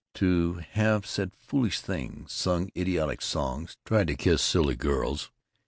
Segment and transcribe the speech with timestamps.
[0.15, 5.29] To have said foolish things, sung idiotic songs, tried to kiss silly girls!